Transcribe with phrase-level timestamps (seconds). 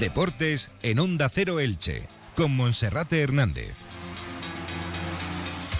[0.00, 3.76] Deportes en Onda Cero Elche, con Monserrate Hernández.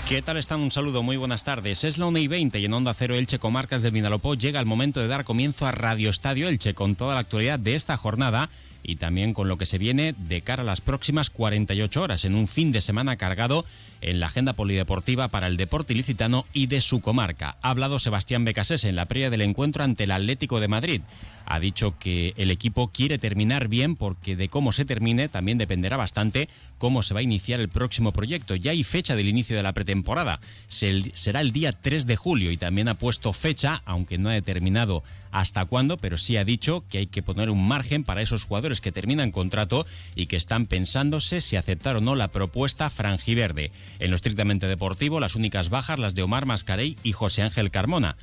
[0.06, 0.60] ¿Qué tal están?
[0.60, 1.84] Un saludo, muy buenas tardes.
[1.84, 4.66] Es la 1 y 20 y en Onda Cero Elche Comarcas del Vinalopó llega el
[4.66, 8.50] momento de dar comienzo a Radio Estadio Elche con toda la actualidad de esta jornada
[8.82, 12.34] y también con lo que se viene de cara a las próximas 48 horas en
[12.34, 13.64] un fin de semana cargado
[14.00, 17.56] en la agenda polideportiva para el deporte ilicitano y de su comarca.
[17.62, 21.02] Ha hablado Sebastián Becasés en la previa del encuentro ante el Atlético de Madrid.
[21.50, 25.96] Ha dicho que el equipo quiere terminar bien porque de cómo se termine también dependerá
[25.96, 28.54] bastante cómo se va a iniciar el próximo proyecto.
[28.54, 30.38] Ya hay fecha del inicio de la pretemporada.
[30.68, 35.02] será el día 3 de julio y también ha puesto fecha, aunque no ha determinado
[35.32, 38.80] hasta cuándo, pero sí ha dicho que hay que poner un margen para esos jugadores
[38.80, 43.72] que terminan contrato y que están pensándose si aceptar o no la propuesta franjiverde.
[43.98, 48.16] En lo estrictamente deportivo, las únicas bajas las de Omar Mascarey y José Ángel Carmona.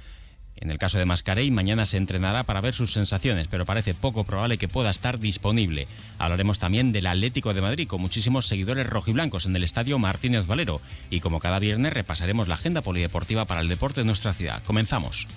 [0.59, 4.23] En el caso de Mascarey, mañana se entrenará para ver sus sensaciones, pero parece poco
[4.23, 5.87] probable que pueda estar disponible.
[6.17, 10.81] Hablaremos también del Atlético de Madrid, con muchísimos seguidores rojiblancos en el estadio Martínez Valero.
[11.09, 14.63] Y como cada viernes, repasaremos la agenda polideportiva para el deporte de nuestra ciudad.
[14.63, 15.27] Comenzamos.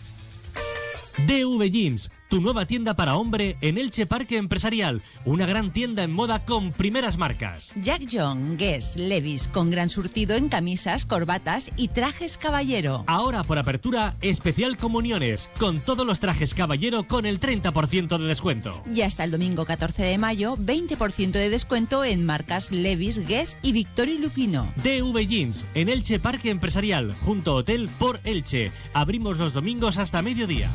[1.26, 6.12] DV Jeans, tu nueva tienda para hombre en Elche Parque Empresarial, una gran tienda en
[6.12, 7.72] moda con primeras marcas.
[7.74, 13.02] Jack John, Guess, Levis, con gran surtido en camisas, corbatas y trajes caballero.
[13.08, 18.80] Ahora por apertura, especial comuniones, con todos los trajes caballero con el 30% de descuento.
[18.94, 23.72] Y hasta el domingo 14 de mayo, 20% de descuento en marcas Levis, Guess y
[23.72, 24.72] Victoria Luquino.
[24.76, 28.70] DV Jeans, en Elche Parque Empresarial, junto a Hotel por Elche.
[28.94, 30.70] Abrimos los domingos hasta mediodía.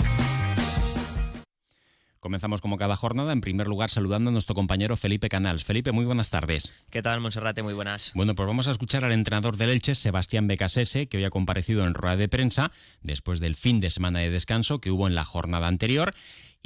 [2.25, 5.63] Comenzamos como cada jornada, en primer lugar saludando a nuestro compañero Felipe Canals.
[5.63, 6.73] Felipe, muy buenas tardes.
[6.89, 7.61] ¿Qué tal, Monserrate?
[7.61, 8.13] Muy buenas.
[8.15, 11.85] Bueno, pues vamos a escuchar al entrenador del Elche, Sebastián Becasese, que hoy ha comparecido
[11.85, 12.71] en rueda de prensa
[13.03, 16.15] después del fin de semana de descanso que hubo en la jornada anterior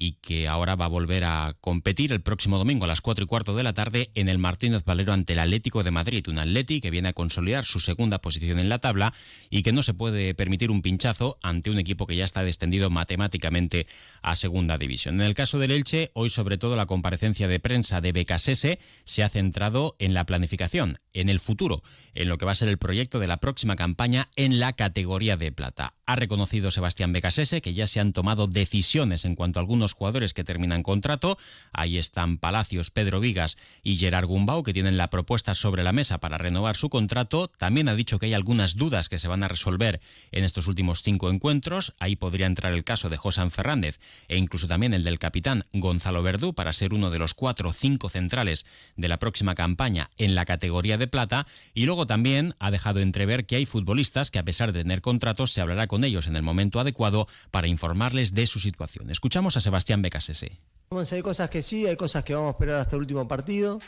[0.01, 3.27] y que ahora va a volver a competir el próximo domingo a las 4 y
[3.27, 6.79] cuarto de la tarde en el Martínez Valero ante el Atlético de Madrid, un Atleti
[6.79, 9.13] que viene a consolidar su segunda posición en la tabla
[9.49, 12.89] y que no se puede permitir un pinchazo ante un equipo que ya está descendido
[12.89, 13.87] matemáticamente
[14.21, 15.15] a segunda división.
[15.15, 19.23] En el caso del Elche, hoy sobre todo la comparecencia de prensa de Becasese se
[19.23, 22.77] ha centrado en la planificación, en el futuro, en lo que va a ser el
[22.77, 25.93] proyecto de la próxima campaña en la categoría de plata.
[26.05, 30.33] Ha reconocido Sebastián Becasese que ya se han tomado decisiones en cuanto a algunos jugadores
[30.33, 31.37] que terminan contrato.
[31.71, 36.19] Ahí están Palacios, Pedro Vigas y Gerard Gumbau, que tienen la propuesta sobre la mesa
[36.19, 37.47] para renovar su contrato.
[37.47, 41.03] También ha dicho que hay algunas dudas que se van a resolver en estos últimos
[41.03, 41.93] cinco encuentros.
[41.99, 46.23] Ahí podría entrar el caso de José Fernández e incluso también el del capitán Gonzalo
[46.23, 48.65] Verdú para ser uno de los cuatro o cinco centrales
[48.95, 51.47] de la próxima campaña en la categoría de plata.
[51.73, 55.51] Y luego también ha dejado entrever que hay futbolistas que a pesar de tener contratos
[55.51, 59.09] se hablará con ellos en el momento adecuado para informarles de su situación.
[59.09, 60.57] Escuchamos a Sebastián Becasese.
[60.91, 63.79] Hay cosas que sí, hay cosas que vamos a esperar hasta el último partido.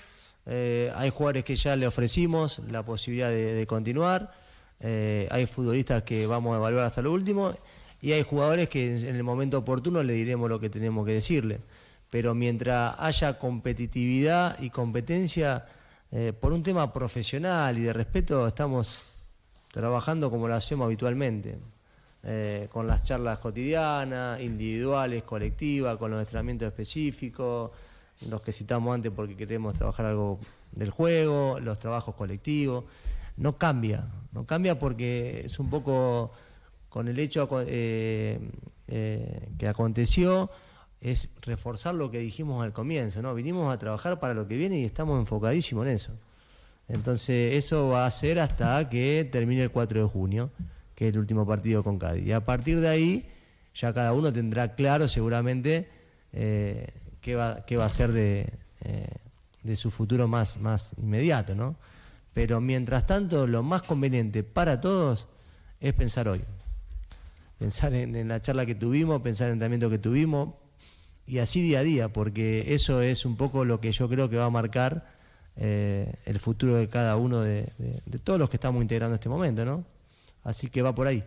[0.45, 4.33] Eh, hay jugadores que ya le ofrecimos la posibilidad de, continuar.
[4.79, 7.55] Eh, hay futbolistas que vamos a evaluar hasta lo último.
[8.01, 11.59] Y hay jugadores que en el momento oportuno le diremos lo que tenemos que decirle.
[12.09, 15.65] Pero mientras haya competitividad y competencia,
[16.11, 19.01] eh, por un tema profesional y de respeto, estamos
[19.71, 21.57] trabajando como lo hacemos habitualmente.
[22.23, 27.71] Eh, con las charlas cotidianas, individuales, colectivas, con los entrenamientos específicos,
[28.29, 30.39] los que citamos antes porque queremos trabajar algo
[30.71, 32.83] del juego, los trabajos colectivos.
[33.37, 36.31] No cambia, no cambia porque es un poco
[36.91, 38.39] con el hecho eh,
[38.87, 40.51] eh, que aconteció,
[40.99, 43.33] es reforzar lo que dijimos al comienzo, ¿no?
[43.33, 46.11] Vinimos a trabajar para lo que viene y estamos enfocadísimos en eso.
[46.87, 50.51] Entonces, eso va a ser hasta que termine el 4 de junio
[51.01, 52.27] que es el último partido con Cádiz.
[52.27, 53.25] Y a partir de ahí,
[53.73, 55.89] ya cada uno tendrá claro seguramente
[56.31, 56.89] eh,
[57.21, 59.07] qué, va, qué va a ser de, eh,
[59.63, 61.75] de su futuro más, más inmediato, ¿no?
[62.35, 65.27] Pero mientras tanto, lo más conveniente para todos
[65.79, 66.43] es pensar hoy.
[67.61, 70.55] Pensar en, la charla que tuvimos, pensar en el entrenamiento que tuvimos,
[71.27, 74.35] y así día a día, porque eso es un poco lo que yo creo que
[74.35, 75.13] va a marcar
[75.57, 79.63] eh, el futuro de cada uno de, de todos los que estamos integrando este momento,
[79.63, 79.85] ¿no?
[80.43, 81.23] Así que va por ahí.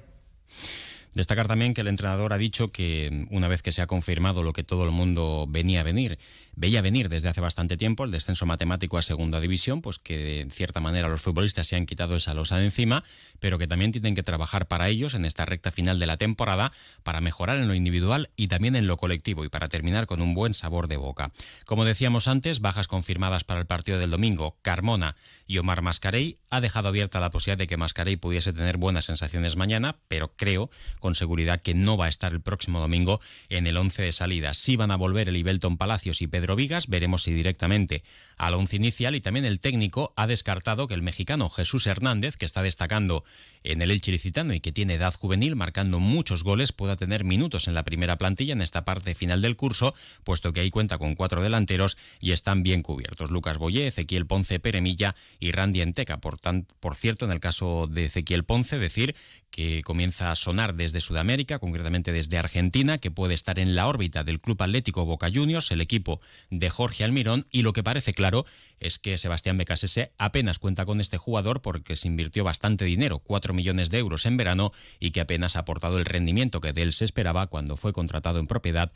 [1.15, 4.53] Destacar también que el entrenador ha dicho que una vez que se ha confirmado lo
[4.53, 6.19] que todo el mundo venía a venir,
[6.57, 10.51] veía venir desde hace bastante tiempo, el descenso matemático a segunda división, pues que en
[10.51, 13.05] cierta manera los futbolistas se han quitado esa losa de encima,
[13.41, 16.73] pero que también tienen que trabajar para ellos en esta recta final de la temporada
[17.03, 20.35] para mejorar en lo individual y también en lo colectivo y para terminar con un
[20.35, 21.33] buen sabor de boca.
[21.67, 25.17] Como decíamos antes, bajas confirmadas para el partido del domingo, Carmona
[25.47, 29.57] y Omar Mascarey ha dejado abierta la posibilidad de que Mascarey pudiese tener buenas sensaciones
[29.57, 30.71] mañana, pero creo
[31.01, 34.55] con seguridad que no va a estar el próximo domingo en el 11 de salida.
[34.55, 38.03] Si van a volver el Ibelton Palacios y Pedro Vigas, veremos si directamente
[38.37, 42.45] al once inicial y también el técnico ha descartado que el mexicano Jesús Hernández, que
[42.45, 43.25] está destacando
[43.65, 47.67] en el Elche licitano y que tiene edad juvenil, marcando muchos goles, pueda tener minutos
[47.67, 51.15] en la primera plantilla en esta parte final del curso, puesto que ahí cuenta con
[51.15, 53.31] cuatro delanteros y están bien cubiertos.
[53.31, 56.19] Lucas Boyé, Ezequiel Ponce, Peremilla y Randy Enteca.
[56.19, 56.39] Por,
[56.79, 59.17] por cierto, en el caso de Ezequiel Ponce, decir
[59.51, 64.25] que comienza a sonar desde Sudamérica, concretamente desde Argentina, que puede estar en la órbita
[64.25, 66.21] del Club Atlético Boca Juniors, el equipo
[66.51, 68.47] de Jorge Almirón, y lo que parece claro
[68.81, 73.55] es que Sebastián Becasese apenas cuenta con este jugador porque se invirtió bastante dinero, 4
[73.55, 76.93] millones de euros en verano, y que apenas ha aportado el rendimiento que de él
[76.93, 78.93] se esperaba cuando fue contratado en propiedad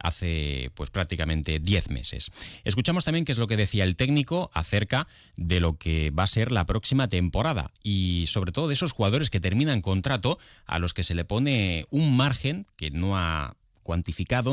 [0.00, 2.32] hace pues prácticamente 10 meses.
[2.64, 5.06] Escuchamos también qué es lo que decía el técnico acerca
[5.36, 9.30] de lo que va a ser la próxima temporada y sobre todo de esos jugadores
[9.30, 13.56] que terminan contrato a los que se le pone un margen que no ha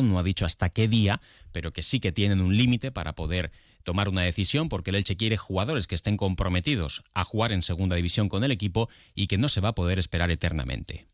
[0.01, 3.51] no ha dicho hasta qué día, pero que sí que tienen un límite para poder
[3.83, 7.95] tomar una decisión porque el Elche quiere jugadores que estén comprometidos a jugar en segunda
[7.95, 11.05] división con el equipo y que no se va a poder esperar eternamente.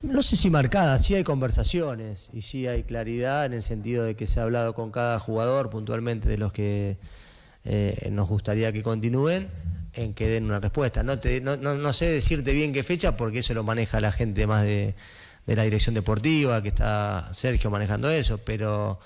[0.00, 4.14] No sé si marcada, sí hay conversaciones y sí hay claridad en el sentido de
[4.16, 6.98] que se ha hablado con cada jugador puntualmente de los que
[7.64, 9.48] eh, nos gustaría que continúen
[9.94, 11.02] en que den una respuesta.
[11.02, 11.16] No,
[11.56, 14.94] no, sé decirte bien qué fecha porque eso lo maneja la gente más de,
[15.46, 18.98] la dirección deportiva, que está Sergio manejando eso, pero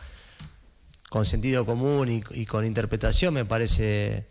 [1.09, 4.27] con sentido común y con interpretación me parece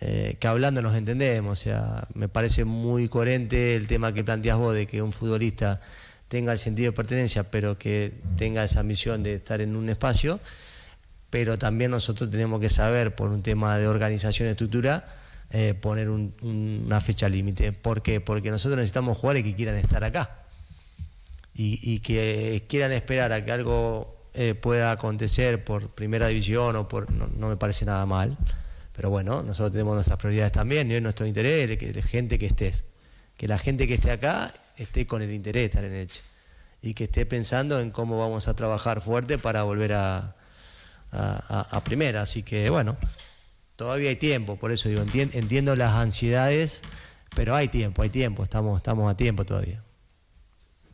[0.00, 1.60] eh, que hablando nos entendemos.
[1.60, 5.80] O sea, me parece muy coherente el tema que planteas vos de que un futbolista
[6.28, 10.40] tenga el sentido de pertenencia, pero que tenga esa misión de estar en un espacio.
[11.30, 15.06] Pero también nosotros tenemos que saber, por un tema de organización y estructura,
[15.50, 17.72] eh, poner una fecha límite.
[17.72, 18.20] ¿Por qué?
[18.20, 20.45] Porque nosotros necesitamos jugadores que quieran estar acá
[21.56, 27.10] y, que quieran esperar a que algo eh, pueda acontecer por primera división o por.
[27.10, 28.36] no me parece nada mal
[28.96, 32.46] pero bueno, nosotros tenemos nuestras prioridades también, y es nuestro interés que la gente que
[32.46, 32.84] estés,
[33.36, 36.22] que la gente que esté acá esté con el interés de estar en Elche
[36.80, 40.34] y que esté pensando en cómo vamos a trabajar fuerte para volver a,
[41.12, 42.22] a, primera.
[42.22, 42.96] Así que bueno,
[43.76, 46.80] todavía hay tiempo, por eso digo, entiendo, las ansiedades,
[47.34, 49.82] pero hay tiempo, hay tiempo, estamos, estamos a tiempo todavía.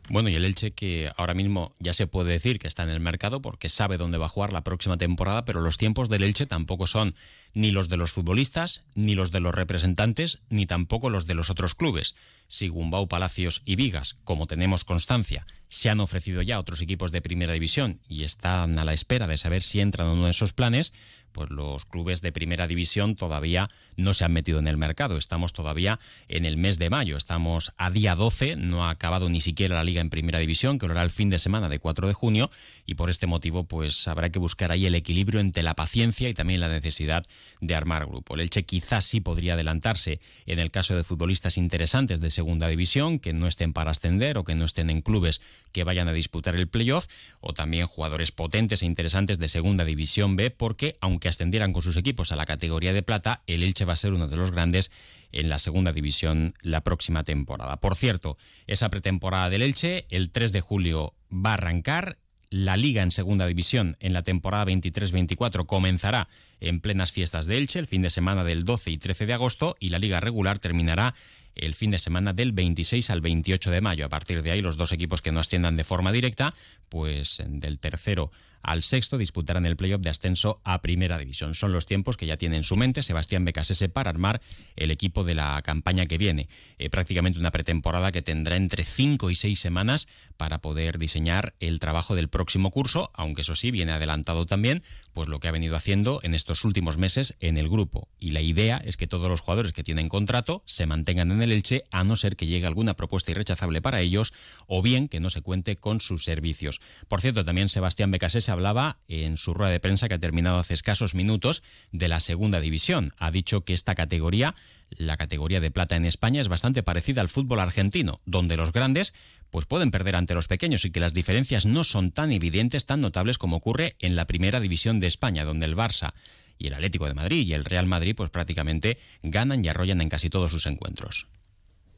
[0.09, 2.99] Bueno, y el Elche que ahora mismo ya se puede decir que está en el
[2.99, 6.45] mercado porque sabe dónde va a jugar la próxima temporada, pero los tiempos del Elche
[6.45, 7.15] tampoco son
[7.53, 11.49] ni los de los futbolistas, ni los de los representantes, ni tampoco los de los
[11.49, 12.15] otros clubes.
[12.47, 17.11] Si Gumbau, Palacios y Vigas, como tenemos constancia, se han ofrecido ya a otros equipos
[17.11, 20.31] de primera división y están a la espera de saber si entran en uno de
[20.31, 20.93] esos planes,
[21.33, 25.17] pues los clubes de primera división todavía no se han metido en el mercado.
[25.17, 29.41] Estamos todavía en el mes de mayo, estamos a día 12, no ha acabado ni
[29.41, 32.07] siquiera la liga en primera división, que lo hará el fin de semana de 4
[32.07, 32.51] de junio,
[32.85, 36.33] y por este motivo pues habrá que buscar ahí el equilibrio entre la paciencia y
[36.33, 37.25] también la necesidad
[37.59, 38.35] de armar grupo.
[38.35, 43.19] El Elche quizás sí podría adelantarse en el caso de futbolistas interesantes de segunda división,
[43.19, 45.41] que no estén para ascender o que no estén en clubes
[45.71, 47.07] que vayan a disputar el playoff,
[47.41, 51.81] o también jugadores potentes e interesantes de segunda división B, porque aunque que ascendieran con
[51.81, 54.51] sus equipos a la categoría de plata, el Elche va a ser uno de los
[54.51, 54.91] grandes
[55.31, 57.77] en la segunda división la próxima temporada.
[57.77, 58.37] Por cierto,
[58.67, 62.17] esa pretemporada del Elche, el 3 de julio va a arrancar.
[62.49, 66.27] La liga en segunda división en la temporada 23-24 comenzará
[66.63, 69.75] en plenas fiestas de Elche el fin de semana del 12 y 13 de agosto
[69.79, 71.13] y la liga regular terminará
[71.55, 74.05] el fin de semana del 26 al 28 de mayo.
[74.05, 76.55] A partir de ahí, los dos equipos que no asciendan de forma directa,
[76.89, 78.31] pues del tercero
[78.63, 81.53] al sexto disputarán el playoff de ascenso a Primera División.
[81.53, 84.41] Son los tiempos que ya tiene en su mente Sebastián Becasese para armar
[84.77, 86.47] el equipo de la campaña que viene.
[86.77, 91.79] Eh, prácticamente una pretemporada que tendrá entre cinco y seis semanas para poder diseñar el
[91.79, 94.81] trabajo del próximo curso, aunque eso sí viene adelantado también,
[95.13, 98.09] pues lo que ha venido haciendo en estos últimos meses en el grupo.
[98.19, 101.51] Y la idea es que todos los jugadores que tienen contrato se mantengan en el
[101.51, 104.33] Elche, a no ser que llegue alguna propuesta irrechazable para ellos,
[104.67, 106.81] o bien que no se cuente con sus servicios.
[107.07, 110.73] Por cierto, también Sebastián Becasese hablaba en su rueda de prensa que ha terminado hace
[110.73, 113.13] escasos minutos de la segunda división.
[113.17, 114.55] Ha dicho que esta categoría,
[114.89, 119.13] la categoría de plata en España, es bastante parecida al fútbol argentino, donde los grandes
[119.53, 123.01] pues pueden perder ante los pequeños y que las diferencias no son tan evidentes, tan
[123.01, 126.13] notables como ocurre en la primera división de España, donde el Barça
[126.57, 130.09] y el Atlético de Madrid y el Real Madrid pues prácticamente ganan y arrollan en
[130.09, 131.27] casi todos sus encuentros.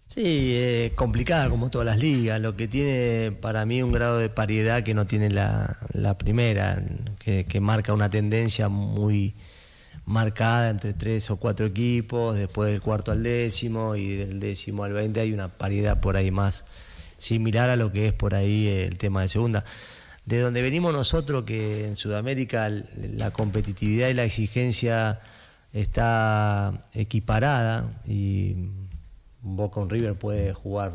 [0.08, 0.22] Sí,
[0.54, 4.84] eh, complicada como todas las ligas, lo que tiene para mí un grado de paridad
[4.84, 5.78] que no tiene la,
[6.18, 6.84] primera,
[7.20, 9.34] que, marca una tendencia muy
[10.04, 14.92] marcada entre tres o cuatro equipos, después del cuarto al décimo y del décimo al
[14.92, 16.66] veinte hay una paridad por ahí más
[17.26, 19.66] similar a lo que es por ahí el tema de segunda.
[20.26, 25.20] De donde venimos nosotros, que en Sudamérica la competitividad y la exigencia
[25.74, 28.56] está equiparada y
[29.42, 30.94] Boca un River puede jugar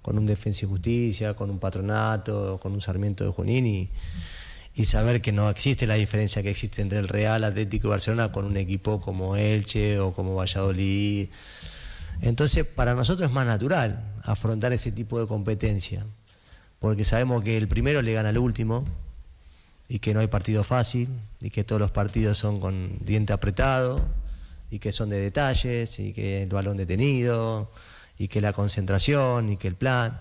[0.00, 3.90] con un Defensa y Justicia, con un Patronato, con un Sarmiento de Junín y,
[4.74, 8.32] y, saber que no existe la diferencia que existe entre el Real Atlético y Barcelona
[8.32, 11.28] con un equipo como Elche o como Valladolid.
[12.20, 16.06] Entonces, para nosotros es más natural afrontar ese tipo de competencia,
[16.78, 18.84] porque sabemos que el primero le gana al último
[19.88, 21.08] y que no hay partido fácil
[21.40, 24.00] y que todos los partidos son con diente apretado
[24.70, 27.70] y que son de detalles y que el balón detenido
[28.18, 30.18] y que la concentración y que el plan.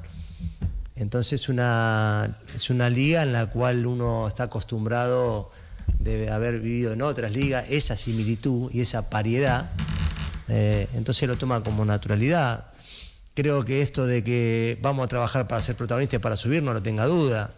[0.96, 5.52] Entonces una, es una liga en la cual uno está acostumbrado
[6.00, 9.72] de haber vivido en otras ligas esa similitud y esa pariedad,
[10.48, 12.71] eh, entonces lo toma como naturalidad.
[13.34, 16.82] Creo que esto de que vamos a trabajar para ser protagonistas para subir, no lo
[16.82, 17.54] tenga duda.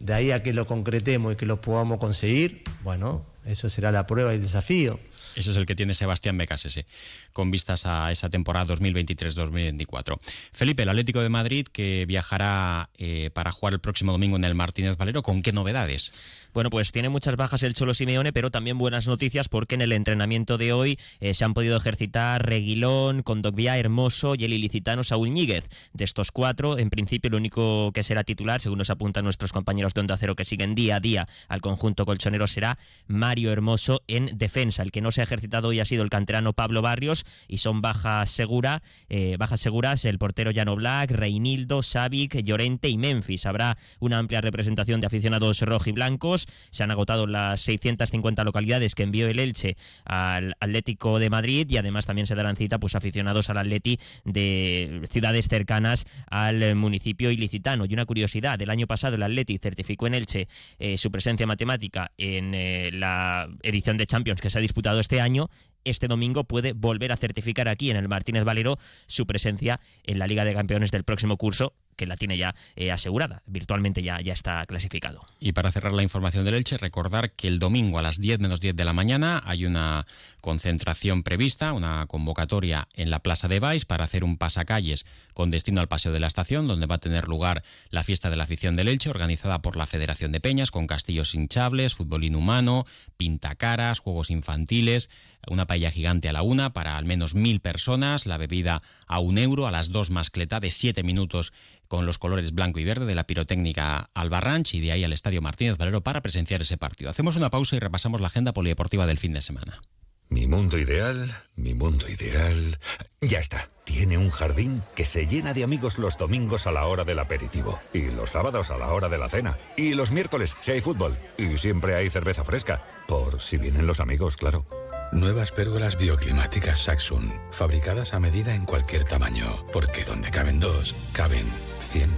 [0.00, 4.06] De ahí a que lo concretemos y que lo podamos conseguir, bueno, eso será la
[4.06, 4.98] prueba y el desafío.
[5.34, 6.86] Ese es el que tiene Sebastián Becasese,
[7.32, 10.18] con vistas a esa temporada 2023-2024.
[10.52, 14.54] Felipe, el Atlético de Madrid, que viajará eh, para jugar el próximo domingo en el
[14.54, 16.12] Martínez Valero, ¿con qué novedades?
[16.54, 19.92] Bueno, pues tiene muchas bajas el Cholo Simeone, pero también buenas noticias porque en el
[19.92, 25.30] entrenamiento de hoy eh, se han podido ejercitar Reguilón, Condogbia, Hermoso y el ilicitano Saúl
[25.30, 25.70] Ñíguez.
[25.94, 29.94] De estos cuatro, en principio, el único que será titular, según nos apuntan nuestros compañeros
[29.94, 34.36] de Onda Cero que siguen día a día al conjunto colchonero, será Mario Hermoso en
[34.36, 34.82] defensa.
[34.82, 37.80] El que no se ha ejercitado hoy ha sido el canterano Pablo Barrios y son
[37.80, 43.46] bajas segura, eh, bajas seguras el portero Llano Black, Reinildo, Savic, Llorente y Memphis.
[43.46, 49.28] Habrá una amplia representación de aficionados rojiblancos se han agotado las 650 localidades que envió
[49.28, 53.58] el Elche al Atlético de Madrid y además también se darán cita pues aficionados al
[53.58, 57.84] Atleti de ciudades cercanas al municipio ilicitano.
[57.84, 60.48] Y una curiosidad, el año pasado el Atleti certificó en Elche
[60.78, 65.11] eh, su presencia matemática en eh, la edición de Champions que se ha disputado este
[65.20, 65.50] año
[65.84, 70.26] este domingo puede volver a certificar aquí en el Martínez Valero su presencia en la
[70.26, 74.32] Liga de Campeones del próximo curso que la tiene ya eh, asegurada, virtualmente ya, ya
[74.32, 75.22] está clasificado.
[75.38, 78.60] Y para cerrar la información del Elche, recordar que el domingo a las 10 menos
[78.60, 80.06] 10 de la mañana hay una
[80.40, 85.80] concentración prevista, una convocatoria en la Plaza de Baix para hacer un pasacalles con destino
[85.80, 88.76] al Paseo de la Estación, donde va a tener lugar la fiesta de la afición
[88.76, 94.30] del Elche, organizada por la Federación de Peñas, con castillos hinchables, fútbol inhumano, pintacaras, juegos
[94.30, 95.10] infantiles,
[95.48, 99.38] una paella gigante a la una para al menos mil personas, la bebida a un
[99.38, 101.52] euro, a las dos mascleta de siete minutos
[101.92, 105.42] con los colores blanco y verde de la pirotécnica Albarranch y de ahí al Estadio
[105.42, 107.10] Martínez Valero para presenciar ese partido.
[107.10, 109.82] Hacemos una pausa y repasamos la agenda polideportiva del fin de semana.
[110.30, 112.78] Mi mundo ideal, mi mundo ideal.
[113.20, 113.68] Ya está.
[113.84, 117.78] Tiene un jardín que se llena de amigos los domingos a la hora del aperitivo.
[117.92, 119.58] Y los sábados a la hora de la cena.
[119.76, 121.18] Y los miércoles si hay fútbol.
[121.36, 122.82] Y siempre hay cerveza fresca.
[123.06, 124.64] Por si vienen los amigos, claro.
[125.12, 127.34] Nuevas pérgolas bioclimáticas Saxon.
[127.50, 129.66] Fabricadas a medida en cualquier tamaño.
[129.74, 131.44] Porque donde caben dos, caben
[131.92, 132.08] 100.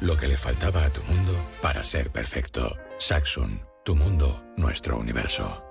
[0.00, 2.76] Lo que le faltaba a tu mundo para ser perfecto.
[2.98, 3.60] Saxon.
[3.84, 5.62] Tu mundo, nuestro universo.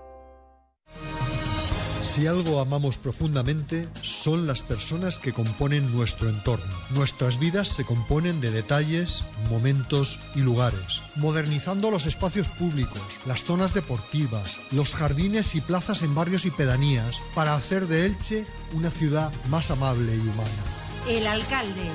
[2.03, 6.75] Si algo amamos profundamente, son las personas que componen nuestro entorno.
[6.91, 11.01] Nuestras vidas se componen de detalles, momentos y lugares.
[11.15, 17.19] Modernizando los espacios públicos, las zonas deportivas, los jardines y plazas en barrios y pedanías,
[17.33, 20.63] para hacer de Elche una ciudad más amable y humana.
[21.07, 21.89] El alcalde,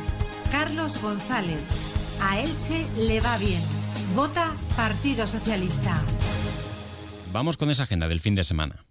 [0.51, 1.61] Carlos González.
[2.23, 3.63] A Elche le va bien.
[4.15, 6.01] Vota Partido Socialista.
[7.33, 8.88] Vamos con esa agenda del fin de semana.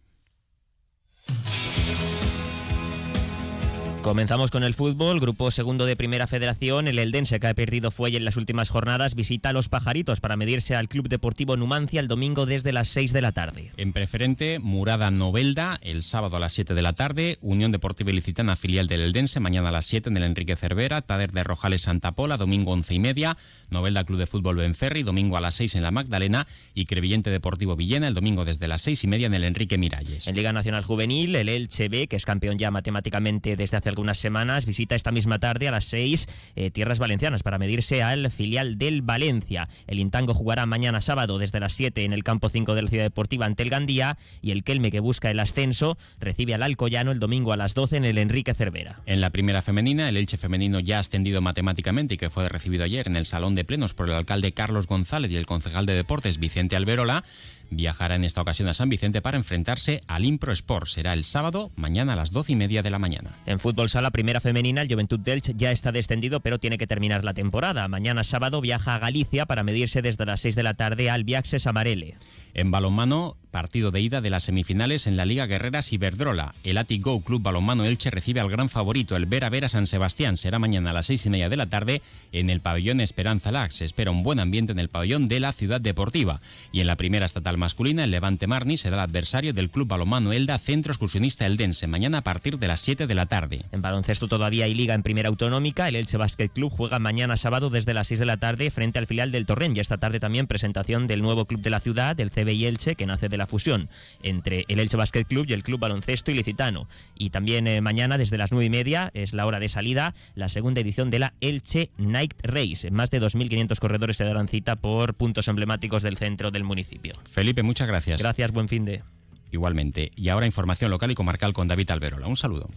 [4.08, 8.16] Comenzamos con el fútbol, grupo segundo de Primera Federación, el Eldense que ha perdido fuelle
[8.16, 12.08] en las últimas jornadas visita a los Pajaritos para medirse al Club Deportivo Numancia el
[12.08, 13.74] domingo desde las 6 de la tarde.
[13.76, 18.56] En preferente, Murada Novelda el sábado a las 7 de la tarde, Unión Deportiva Ilicitana
[18.56, 22.14] filial del Eldense mañana a las 7 en el Enrique Cervera, Tader de Rojales Santa
[22.14, 23.38] Pola, domingo 11 y media,
[23.70, 26.48] Novelda Club de Fútbol Benferri, domingo a las 6 en la Magdalena.
[26.74, 30.30] Y Crevillente Deportivo Villena el domingo desde las 6 y media en el Enrique Miralles.
[30.30, 34.20] En Liga Nacional Juvenil, el Elche B, que es campeón ya matemáticamente desde hace algunas
[34.20, 38.78] semanas, visita esta misma tarde a las 6 eh, Tierras Valencianas para medirse al filial
[38.78, 39.70] del Valencia.
[39.88, 43.06] El Intango jugará mañana sábado desde las 7 en el campo 5 de la Ciudad
[43.06, 47.18] Deportiva ante el Gandía y el Kelme que busca el ascenso recibe al Alcoyano el
[47.18, 49.02] domingo a las 12 en el Enrique Cervera.
[49.08, 53.08] En la primera femenina, el Elche femenino ya ascendido matemáticamente y que fue recibido ayer
[53.08, 56.38] en el Salón de Plenos por el alcalde Carlos González y el concejal de Deportes
[56.38, 57.24] Vicente Alberola
[57.70, 60.88] viajará en esta ocasión a San Vicente para enfrentarse al Impro Sport.
[60.88, 63.32] Será el sábado, mañana a las doce y media de la mañana.
[63.46, 67.24] En fútbol sala primera femenina, el Juventud Delch ya está descendido, pero tiene que terminar
[67.24, 67.88] la temporada.
[67.88, 71.68] Mañana sábado viaja a Galicia para medirse desde las 6 de la tarde al Viaxes
[71.68, 72.16] Amarele.
[72.54, 76.54] En balonmano, partido de ida de las semifinales en la Liga Guerreras Iberdrola.
[76.64, 80.38] El Ati Go Club Balonmano Elche recibe al gran favorito, el Vera Vera San Sebastián.
[80.38, 82.02] Será mañana a las seis y media de la tarde
[82.32, 83.76] en el pabellón Esperanza Lax.
[83.76, 86.40] Se espera un buen ambiente en el pabellón de la Ciudad Deportiva.
[86.72, 90.34] Y en la primera estatal masculina, el Levante Marni será el adversario del Club Balonmano
[90.34, 93.66] Elda Centro Excursionista Eldense, mañana a partir de las 7 de la tarde.
[93.72, 95.88] En baloncesto todavía hay liga en primera autonómica.
[95.88, 99.08] El Elche Basket Club juega mañana sábado desde las 6 de la tarde frente al
[99.08, 99.78] filial del Torrent.
[99.78, 103.06] Y esta tarde también presentación del nuevo club de la ciudad, el CBI Elche, que
[103.06, 103.90] nace de la fusión
[104.24, 106.88] entre el Elche Basket Club y el Club Baloncesto Ilicitano.
[107.16, 110.50] Y también eh, mañana desde las 9 y media es la hora de salida, la
[110.50, 112.90] segunda edición de la Elche Night Race.
[112.92, 117.14] Más de 2.500 corredores se darán cita por puntos emblemáticos del centro del municipio.
[117.26, 118.22] Felipe, muchas gracias.
[118.22, 119.04] Gracias, buen fin de.
[119.52, 120.12] Igualmente.
[120.16, 122.28] Y ahora información local y comarcal con David Alberola.
[122.28, 122.68] Un saludo.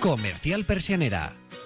[0.00, 1.43] Comercial Persianera.